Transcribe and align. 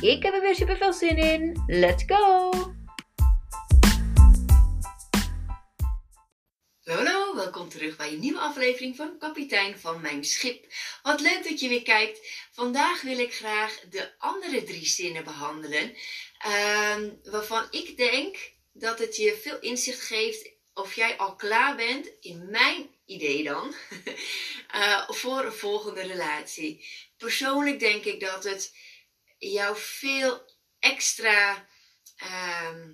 Ik 0.00 0.22
heb 0.22 0.34
er 0.34 0.40
weer 0.40 0.54
super 0.54 0.76
veel 0.76 0.92
zin 0.92 1.16
in. 1.16 1.62
Let's 1.66 2.04
go! 2.06 2.50
Hallo, 6.84 7.34
welkom 7.34 7.68
terug 7.68 7.96
bij 7.96 8.12
een 8.12 8.20
nieuwe 8.20 8.38
aflevering 8.38 8.96
van 8.96 9.18
Kapitein 9.18 9.78
van 9.78 10.00
Mijn 10.00 10.24
Schip. 10.24 10.66
Wat 11.02 11.20
leuk 11.20 11.44
dat 11.48 11.60
je 11.60 11.68
weer 11.68 11.82
kijkt. 11.82 12.28
Vandaag 12.52 13.02
wil 13.02 13.18
ik 13.18 13.34
graag 13.34 13.80
de 13.90 14.18
andere 14.18 14.62
drie 14.62 14.86
zinnen 14.86 15.24
behandelen. 15.24 15.94
Ehm, 16.38 17.10
waarvan 17.22 17.66
ik 17.70 17.96
denk 17.96 18.52
dat 18.72 18.98
het 18.98 19.16
je 19.16 19.38
veel 19.42 19.58
inzicht 19.58 20.00
geeft 20.00 20.50
of 20.74 20.94
jij 20.94 21.16
al 21.16 21.36
klaar 21.36 21.76
bent, 21.76 22.12
in 22.20 22.50
mijn 22.50 22.90
idee 23.06 23.42
dan, 23.44 23.74
uh, 24.74 25.10
voor 25.20 25.44
een 25.44 25.52
volgende 25.52 26.02
relatie. 26.02 26.86
Persoonlijk 27.16 27.80
denk 27.80 28.04
ik 28.04 28.20
dat 28.20 28.44
het 28.44 28.72
jou 29.48 29.76
veel 29.76 30.44
extra 30.78 31.68
ehm, 32.16 32.92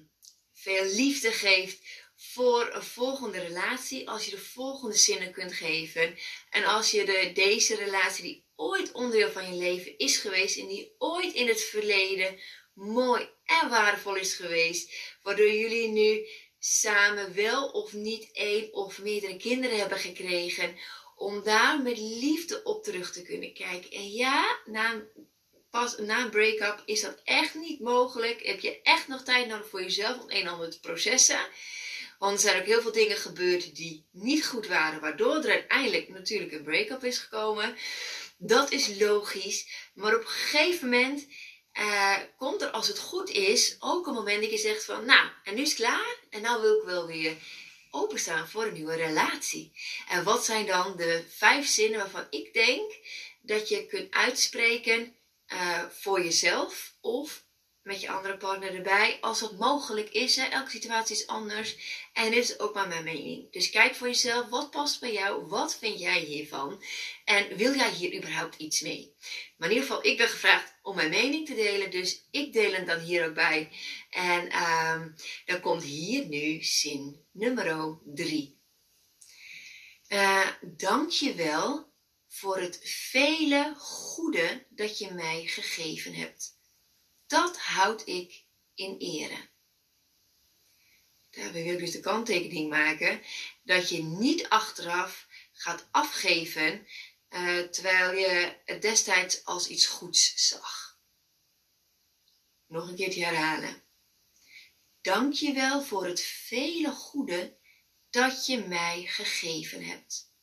veel 0.53 0.85
liefde 0.85 1.33
geeft 1.33 1.79
voor 2.17 2.71
een 2.73 2.83
volgende 2.83 3.41
relatie. 3.41 4.09
Als 4.09 4.25
je 4.25 4.31
de 4.31 4.39
volgende 4.39 4.97
zinnen 4.97 5.33
kunt 5.33 5.53
geven. 5.53 6.19
En 6.51 6.65
als 6.65 6.91
je 6.91 7.05
de, 7.05 7.31
deze 7.35 7.75
relatie 7.75 8.23
die 8.25 8.45
ooit 8.57 8.93
onderdeel 8.93 9.31
van 9.31 9.53
je 9.53 9.59
leven 9.59 9.99
is 9.99 10.17
geweest. 10.17 10.59
En 10.59 10.67
die 10.67 10.95
ooit 10.99 11.35
in 11.35 11.49
het 11.49 11.61
verleden 11.61 12.41
mooi 12.75 13.29
en 13.45 13.69
waardevol 13.69 14.17
is 14.17 14.35
geweest. 14.35 14.93
Waardoor 15.23 15.53
jullie 15.53 15.89
nu 15.89 16.29
samen 16.59 17.35
wel 17.35 17.69
of 17.69 17.93
niet 17.93 18.33
één 18.33 18.73
of 18.73 18.99
meerdere 18.99 19.37
kinderen 19.37 19.79
hebben 19.79 19.99
gekregen. 19.99 20.77
Om 21.17 21.43
daar 21.43 21.83
met 21.83 21.99
liefde 21.99 22.63
op 22.63 22.85
terug 22.85 23.13
te 23.13 23.23
kunnen 23.23 23.55
kijken. 23.55 23.91
En 23.91 24.11
ja, 24.11 24.61
na 24.65 25.07
pas 25.77 25.97
na 25.99 26.21
een 26.21 26.31
break-up 26.31 26.83
is 26.85 27.01
dat 27.01 27.21
echt 27.25 27.55
niet 27.55 27.81
mogelijk. 27.81 28.47
Heb 28.47 28.61
je 28.61 28.81
echt 28.83 29.09
nog 29.09 29.23
tijd 29.23 29.49
nodig 29.49 29.69
voor 29.69 29.83
jezelf 29.83 30.19
om 30.23 30.31
een 30.31 30.41
en 30.41 30.47
ander 30.47 30.71
te 30.71 30.81
processen. 30.81 31.39
Want 32.19 32.33
er 32.33 32.39
zijn 32.39 32.61
ook 32.61 32.67
heel 32.67 32.81
veel 32.81 32.93
dingen 32.93 33.17
gebeurd 33.17 33.77
die 33.77 34.07
niet 34.13 34.47
goed 34.47 34.67
waren, 34.67 35.01
waardoor 35.01 35.37
er 35.37 35.51
uiteindelijk 35.51 36.09
natuurlijk 36.09 36.53
een 36.53 36.63
break-up 36.63 37.05
is 37.05 37.19
gekomen. 37.19 37.77
Dat 38.39 38.71
is 38.71 38.99
logisch. 38.99 39.67
Maar 39.95 40.15
op 40.15 40.21
een 40.21 40.27
gegeven 40.27 40.89
moment 40.89 41.27
uh, 41.79 42.17
komt 42.39 42.63
er, 42.63 42.71
als 42.71 42.89
het 42.89 42.99
goed 42.99 43.31
is, 43.31 43.77
ook 43.79 44.07
een 44.07 44.15
moment 44.15 44.43
dat 44.43 44.51
je 44.51 44.59
zegt 44.59 44.85
van, 44.85 45.05
nou, 45.05 45.29
en 45.45 45.55
nu 45.55 45.63
is 45.63 45.69
het 45.69 45.79
klaar. 45.79 46.17
En 46.31 46.43
nou 46.43 46.61
wil 46.61 46.77
ik 46.79 46.85
wel 46.85 47.07
weer 47.07 47.37
openstaan 47.91 48.49
voor 48.49 48.65
een 48.65 48.73
nieuwe 48.73 48.97
relatie. 48.97 49.73
En 50.09 50.25
wat 50.25 50.45
zijn 50.45 50.67
dan 50.67 50.97
de 50.97 51.25
vijf 51.29 51.67
zinnen 51.67 51.99
waarvan 51.99 52.27
ik 52.31 52.53
denk 52.53 52.93
dat 53.43 53.69
je 53.69 53.87
kunt 53.87 54.15
uitspreken 54.15 55.17
uh, 55.53 55.85
voor 55.91 56.23
jezelf 56.23 56.97
of 57.01 57.45
met 57.83 58.01
je 58.01 58.11
andere 58.11 58.37
partner 58.37 58.75
erbij, 58.75 59.19
als 59.21 59.41
dat 59.41 59.59
mogelijk 59.59 60.09
is. 60.09 60.37
Hè? 60.37 60.45
Elke 60.45 60.71
situatie 60.71 61.17
is 61.17 61.27
anders 61.27 61.77
en 62.13 62.31
dit 62.31 62.45
is 62.45 62.59
ook 62.59 62.75
maar 62.75 62.89
mijn 62.89 63.05
mening. 63.05 63.53
Dus 63.53 63.71
kijk 63.71 63.95
voor 63.95 64.07
jezelf, 64.07 64.49
wat 64.49 64.71
past 64.71 65.01
bij 65.01 65.13
jou? 65.13 65.47
Wat 65.47 65.77
vind 65.79 65.99
jij 66.01 66.21
hiervan? 66.21 66.83
En 67.25 67.57
wil 67.57 67.75
jij 67.75 67.91
hier 67.91 68.17
überhaupt 68.17 68.57
iets 68.57 68.81
mee? 68.81 69.15
Maar 69.57 69.69
in 69.69 69.75
ieder 69.75 69.89
geval, 69.89 70.07
ik 70.07 70.17
ben 70.17 70.29
gevraagd 70.29 70.75
om 70.83 70.97
mijn 70.97 71.11
mening 71.11 71.47
te 71.47 71.55
delen, 71.55 71.91
dus 71.91 72.27
ik 72.31 72.53
deel 72.53 72.73
hem 72.73 72.87
dan 72.87 72.99
hier 73.01 73.29
ook 73.29 73.35
bij. 73.35 73.71
En 74.11 74.51
dan 75.45 75.61
komt 75.61 75.83
hier 75.83 76.27
nu 76.27 76.63
zin 76.63 77.27
nummer 77.33 77.99
3. 78.05 78.57
Uh, 80.09 80.47
dank 80.61 81.11
je 81.11 81.35
wel 81.35 81.86
voor 82.37 82.59
het 82.59 82.81
vele 82.85 83.75
goede 83.79 84.67
dat 84.69 84.99
je 84.99 85.11
mij 85.11 85.47
gegeven 85.47 86.15
hebt. 86.15 86.59
Dat 87.27 87.59
houd 87.59 88.07
ik 88.07 88.45
in 88.75 88.97
ere. 88.99 89.49
Daar 91.31 91.53
wil 91.53 91.67
ik 91.67 91.79
dus 91.79 91.91
de 91.91 92.01
kanttekening 92.01 92.71
maken 92.71 93.23
dat 93.63 93.89
je 93.89 94.03
niet 94.03 94.49
achteraf 94.49 95.27
gaat 95.53 95.89
afgeven 95.91 96.87
uh, 97.31 97.61
terwijl 97.61 98.19
je 98.19 98.57
het 98.65 98.83
destijds 98.83 99.45
als 99.45 99.69
iets 99.69 99.87
goeds 99.87 100.49
zag. 100.49 100.99
Nog 102.67 102.89
een 102.89 102.97
keertje 102.97 103.25
herhalen. 103.25 103.83
Dank 105.01 105.33
je 105.33 105.53
wel 105.53 105.83
voor 105.83 106.07
het 106.07 106.21
vele 106.21 106.91
goede 106.91 107.57
dat 108.11 108.47
je 108.47 108.59
mij 108.59 109.07
gegeven 109.07 109.85
hebt 109.85 110.35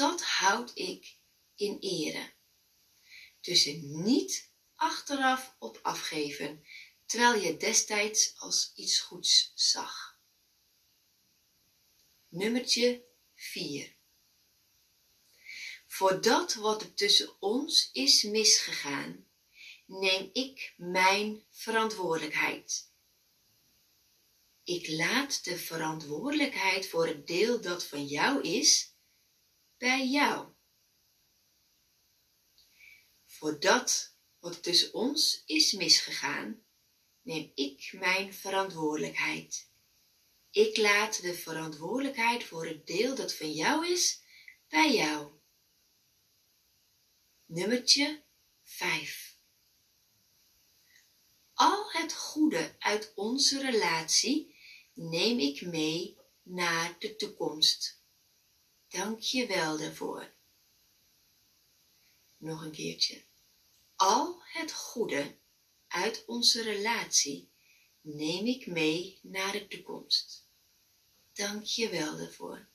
dat 0.00 0.22
houd 0.22 0.70
ik 0.74 1.16
in 1.54 1.78
ere. 1.80 2.32
Dus 3.40 3.64
niet 3.82 4.50
achteraf 4.74 5.56
op 5.58 5.78
afgeven, 5.82 6.64
terwijl 7.06 7.40
je 7.42 7.56
destijds 7.56 8.34
als 8.38 8.72
iets 8.74 9.00
goeds 9.00 9.52
zag. 9.54 10.18
Nummertje 12.28 13.04
4. 13.34 13.96
Voor 15.86 16.20
dat 16.20 16.54
wat 16.54 16.82
er 16.82 16.94
tussen 16.94 17.40
ons 17.40 17.90
is 17.92 18.22
misgegaan, 18.22 19.26
neem 19.86 20.30
ik 20.32 20.74
mijn 20.76 21.44
verantwoordelijkheid. 21.50 22.92
Ik 24.64 24.88
laat 24.88 25.44
de 25.44 25.58
verantwoordelijkheid 25.58 26.88
voor 26.88 27.06
het 27.06 27.26
deel 27.26 27.60
dat 27.60 27.84
van 27.84 28.06
jou 28.06 28.42
is 28.42 28.89
bij 29.80 30.06
jou. 30.06 30.48
Voor 33.26 33.60
dat 33.60 34.14
wat 34.38 34.62
tussen 34.62 34.94
ons 34.94 35.42
is 35.46 35.72
misgegaan, 35.72 36.64
neem 37.22 37.52
ik 37.54 37.92
mijn 37.92 38.34
verantwoordelijkheid. 38.34 39.68
Ik 40.50 40.76
laat 40.76 41.22
de 41.22 41.34
verantwoordelijkheid 41.34 42.44
voor 42.44 42.66
het 42.66 42.86
deel 42.86 43.14
dat 43.14 43.34
van 43.34 43.52
jou 43.52 43.86
is 43.86 44.22
bij 44.68 44.94
jou. 44.94 45.32
Nummertje 47.44 48.22
5. 48.62 49.36
Al 51.52 51.90
het 51.92 52.12
goede 52.12 52.76
uit 52.78 53.12
onze 53.14 53.60
relatie 53.60 54.54
neem 54.92 55.38
ik 55.38 55.60
mee 55.60 56.18
naar 56.42 56.96
de 56.98 57.16
toekomst. 57.16 57.99
Dank 58.90 59.20
je 59.20 59.46
wel 59.46 59.78
daarvoor. 59.78 60.30
Nog 62.36 62.62
een 62.62 62.70
keertje. 62.70 63.22
Al 63.96 64.42
het 64.42 64.72
goede 64.72 65.36
uit 65.88 66.24
onze 66.26 66.62
relatie 66.62 67.50
neem 68.00 68.46
ik 68.46 68.66
mee 68.66 69.18
naar 69.22 69.52
de 69.52 69.68
toekomst. 69.68 70.46
Dank 71.32 71.64
je 71.64 71.88
wel 71.88 72.16
daarvoor. 72.16 72.68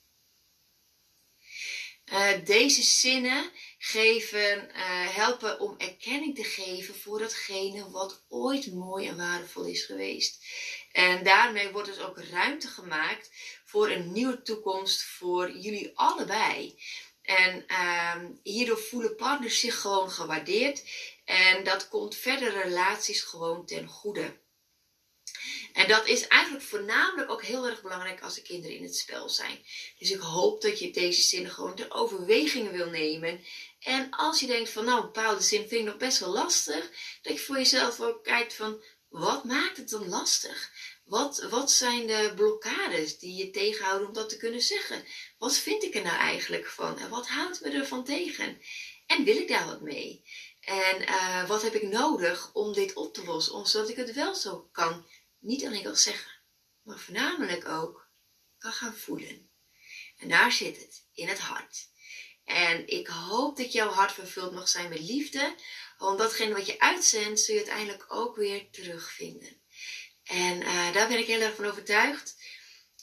Uh, 2.06 2.46
deze 2.46 2.84
zinnen 2.84 3.52
geven, 3.78 4.70
uh, 4.70 5.16
helpen 5.16 5.60
om 5.60 5.78
erkenning 5.78 6.36
te 6.36 6.44
geven 6.44 6.96
voor 6.96 7.20
datgene 7.20 7.90
wat 7.90 8.26
ooit 8.28 8.74
mooi 8.74 9.08
en 9.08 9.18
waardevol 9.18 9.66
is 9.66 9.84
geweest. 9.84 10.46
En 10.92 11.24
daarmee 11.24 11.72
wordt 11.72 11.88
dus 11.88 12.00
ook 12.00 12.20
ruimte 12.20 12.68
gemaakt 12.68 13.30
voor 13.76 13.90
een 13.90 14.12
nieuwe 14.12 14.42
toekomst 14.42 15.04
voor 15.04 15.52
jullie 15.52 15.92
allebei. 15.96 16.80
En 17.22 17.66
uh, 17.68 18.16
hierdoor 18.44 18.80
voelen 18.80 19.16
partners 19.16 19.60
zich 19.60 19.82
gewoon 19.82 20.12
gewaardeerd. 20.12 20.84
En 21.26 21.64
dat 21.64 21.88
komt 21.88 22.16
verdere 22.16 22.62
relaties 22.62 23.22
gewoon 23.22 23.66
ten 23.66 23.88
goede. 23.88 24.38
En 25.74 25.88
dat 25.88 26.08
is 26.08 26.28
eigenlijk 26.28 26.64
voornamelijk 26.64 27.30
ook 27.30 27.44
heel 27.44 27.68
erg 27.68 27.82
belangrijk 27.82 28.22
als 28.22 28.36
de 28.36 28.42
kinderen 28.42 28.78
in 28.78 28.84
het 28.84 28.96
spel 28.96 29.30
zijn. 29.30 29.66
Dus 30.00 30.12
ik 30.12 30.20
hoop 30.20 30.62
dat 30.62 30.80
je 30.80 30.92
deze 30.92 31.22
zinnen 31.22 31.52
gewoon 31.52 31.76
ter 31.76 31.94
overweging 31.94 32.72
wil 32.72 32.90
nemen. 32.90 33.46
En 33.80 34.10
als 34.10 34.40
je 34.40 34.48
denkt 34.48 34.70
van 34.70 34.86
nou, 34.86 35.00
een 35.00 35.06
bepaalde 35.06 35.42
zin 35.42 35.68
vind 35.68 35.82
ik 35.82 35.88
nog 35.88 35.98
best 35.98 36.20
wel 36.20 36.34
lastig. 36.34 36.92
Dat 37.22 37.34
je 37.34 37.40
voor 37.40 37.58
jezelf 37.58 38.02
ook 38.02 38.24
kijkt 38.24 38.54
van 38.54 38.84
wat 39.10 39.44
maakt 39.44 39.78
het 39.78 39.90
dan 39.90 40.10
lastig? 40.10 40.72
Wat, 41.06 41.42
wat 41.50 41.72
zijn 41.72 42.08
de 42.08 42.32
blokkades 42.36 43.20
die 43.20 43.36
je 43.36 43.50
tegenhouden 43.50 44.08
om 44.08 44.14
dat 44.14 44.30
te 44.30 44.38
kunnen 44.38 44.62
zeggen? 44.62 45.06
Wat 45.38 45.58
vind 45.58 45.84
ik 45.84 45.96
er 45.96 46.04
nou 46.04 46.18
eigenlijk 46.18 46.68
van? 46.68 47.00
En 47.00 47.10
wat 47.10 47.28
houdt 47.28 47.62
me 47.62 47.70
ervan 47.70 48.04
tegen? 48.04 48.62
En 49.06 49.24
wil 49.24 49.36
ik 49.36 49.48
daar 49.48 49.66
wat 49.66 49.82
mee? 49.82 50.24
En 50.60 51.02
uh, 51.02 51.48
wat 51.48 51.62
heb 51.62 51.74
ik 51.74 51.88
nodig 51.88 52.54
om 52.54 52.74
dit 52.74 52.94
op 52.94 53.14
te 53.14 53.24
lossen, 53.24 53.68
zodat 53.68 53.90
ik 53.90 53.96
het 53.96 54.14
wel 54.14 54.36
zo 54.36 54.70
kan, 54.72 55.06
niet 55.40 55.66
alleen 55.66 55.84
kan 55.84 55.98
zeggen, 55.98 56.32
maar 56.82 57.00
voornamelijk 57.00 57.68
ook 57.68 58.10
kan 58.58 58.72
gaan 58.72 58.96
voelen. 58.96 59.50
En 60.18 60.30
daar 60.30 60.52
zit 60.52 60.78
het, 60.78 61.06
in 61.14 61.28
het 61.28 61.40
hart. 61.40 61.90
En 62.44 62.88
ik 62.88 63.08
hoop 63.08 63.58
dat 63.58 63.72
jouw 63.72 63.90
hart 63.90 64.12
vervuld 64.12 64.52
mag 64.52 64.70
zijn 64.70 64.90
met 64.90 65.00
liefde, 65.00 65.56
want 65.98 66.18
datgene 66.18 66.54
wat 66.54 66.66
je 66.66 66.80
uitzendt, 66.80 67.40
zul 67.40 67.56
je 67.56 67.62
uiteindelijk 67.62 68.06
ook 68.08 68.36
weer 68.36 68.70
terugvinden. 68.72 69.64
En 70.26 70.62
uh, 70.62 70.94
daar 70.94 71.08
ben 71.08 71.20
ik 71.20 71.26
heel 71.26 71.42
erg 71.42 71.56
van 71.56 71.66
overtuigd. 71.66 72.36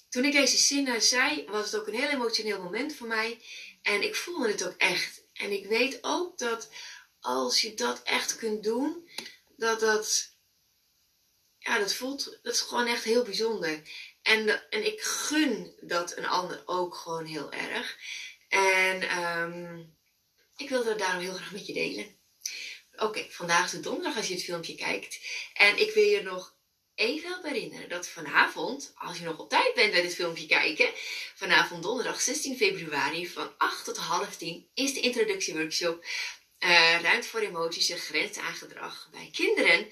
Toen 0.08 0.24
ik 0.24 0.32
deze 0.32 0.56
zinnen 0.56 1.02
zei, 1.02 1.44
was 1.44 1.70
het 1.70 1.80
ook 1.80 1.86
een 1.86 2.00
heel 2.00 2.08
emotioneel 2.08 2.62
moment 2.62 2.94
voor 2.94 3.06
mij. 3.06 3.42
En 3.82 4.02
ik 4.02 4.14
voelde 4.14 4.48
het 4.48 4.66
ook 4.66 4.76
echt. 4.76 5.24
En 5.32 5.52
ik 5.52 5.66
weet 5.66 5.98
ook 6.00 6.38
dat 6.38 6.68
als 7.20 7.60
je 7.60 7.74
dat 7.74 8.02
echt 8.02 8.36
kunt 8.36 8.64
doen, 8.64 9.08
dat 9.56 9.80
dat, 9.80 10.36
ja, 11.58 11.78
dat 11.78 11.94
voelt, 11.94 12.38
dat 12.42 12.54
is 12.54 12.60
gewoon 12.60 12.86
echt 12.86 13.04
heel 13.04 13.22
bijzonder. 13.22 13.82
En, 14.22 14.70
en 14.70 14.86
ik 14.86 15.00
gun 15.00 15.74
dat 15.80 16.16
een 16.16 16.26
ander 16.26 16.62
ook 16.66 16.94
gewoon 16.94 17.24
heel 17.24 17.52
erg. 17.52 17.98
En 18.48 19.18
um, 19.24 19.96
ik 20.56 20.68
wilde 20.68 20.88
het 20.88 20.98
daarom 20.98 21.22
heel 21.22 21.34
graag 21.34 21.52
met 21.52 21.66
je 21.66 21.72
delen. 21.72 22.16
Oké, 22.96 23.26
vandaag 23.30 23.64
is 23.64 23.70
de 23.70 23.80
donderdag 23.80 24.16
als 24.16 24.28
je 24.28 24.34
het 24.34 24.44
filmpje 24.44 24.74
kijkt. 24.74 25.18
En 25.52 25.78
ik 25.78 25.94
wil 25.94 26.04
je 26.04 26.22
nog 26.22 26.56
even 26.94 27.40
herinneren 27.42 27.88
dat 27.88 28.08
vanavond, 28.08 28.92
als 28.94 29.18
je 29.18 29.24
nog 29.24 29.38
op 29.38 29.48
tijd 29.48 29.74
bent 29.74 29.92
bij 29.92 30.02
dit 30.02 30.14
filmpje 30.14 30.46
kijken, 30.46 30.90
vanavond 31.34 31.82
donderdag 31.82 32.20
16 32.20 32.56
februari 32.56 33.28
van 33.28 33.54
8 33.58 33.84
tot 33.84 33.96
half 33.96 34.36
10 34.36 34.70
is 34.74 34.94
de 34.94 35.00
introductieworkshop 35.00 36.04
uh, 36.64 37.00
Ruimte 37.00 37.28
voor 37.28 37.40
emoties 37.40 37.88
en 37.88 37.98
grenzen 37.98 38.42
aan 38.42 38.54
gedrag 38.54 39.08
bij 39.10 39.28
kinderen 39.32 39.88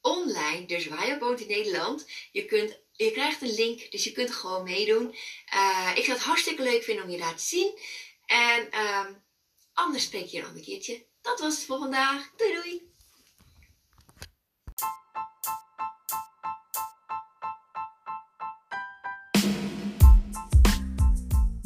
online. 0.00 0.66
Dus 0.66 0.86
waar 0.86 1.06
je 1.06 1.18
woont 1.18 1.40
in 1.40 1.48
Nederland, 1.48 2.06
je, 2.32 2.44
kunt, 2.44 2.78
krijgt 2.96 3.42
een 3.42 3.54
link, 3.54 3.90
dus 3.90 4.04
je 4.04 4.12
kunt 4.12 4.30
gewoon 4.30 4.62
meedoen. 4.62 5.14
Uh, 5.54 5.92
ik 5.94 6.04
zou 6.04 6.16
het 6.16 6.26
hartstikke 6.26 6.62
leuk 6.62 6.82
vinden 6.82 7.04
om 7.04 7.10
je 7.10 7.18
daar 7.18 7.36
te 7.36 7.42
zien. 7.42 7.78
En 8.26 8.68
uh, 8.70 9.06
anders 9.72 10.04
spreek 10.04 10.26
je 10.26 10.38
een 10.38 10.46
ander 10.46 10.62
keertje. 10.62 11.06
Dat 11.20 11.40
was 11.40 11.56
het 11.56 11.64
voor 11.64 11.78
vandaag. 11.78 12.30
Doei 12.36 12.52
doei! 12.52 12.93